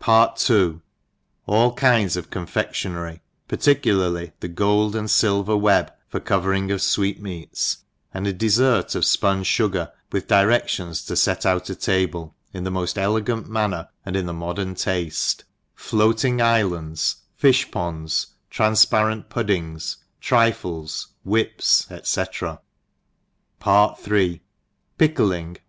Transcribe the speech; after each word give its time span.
PART 0.00 0.50
II. 0.50 0.80
All 1.46 1.72
Kinds 1.72 2.16
of 2.16 2.30
Confec 2.30 2.70
tionary, 2.70 3.20
particularly 3.46 4.32
the 4.40 4.48
Gold 4.48 4.96
and 4.96 5.08
Silver 5.08 5.56
Web 5.56 5.92
for 6.08 6.18
coTering 6.18 6.72
of 6.72 6.82
Sweet 6.82 7.22
meats, 7.22 7.78
and 8.12 8.26
a 8.26 8.32
Deflert 8.32 8.96
of 8.96 9.04
Spun 9.04 9.44
Sugar 9.44 9.92
with 10.10 10.26
Direftions 10.26 11.06
to 11.06 11.12
fetout 11.14 11.70
a 11.70 11.76
Tables 11.76 12.32
in 12.52 12.64
the 12.64 12.72
moft 12.72 12.96
ele^nt 13.00 13.46
Manner, 13.46 13.88
and 14.04 14.16
in 14.16 14.26
the 14.26 14.32
modern 14.32 14.74
Tafte; 14.74 15.44
Floating 15.76 16.38
Iflands, 16.38 17.18
Fifh 17.40 17.70
Ponds, 17.70 18.26
TranTparent 18.50 19.28
Puddings, 19.28 19.98
Trifles, 20.20 21.14
Whips, 21.24 21.86
&c. 22.02 22.24
PART 23.60 24.08
III; 24.10 24.42
Pickling. 24.98 25.56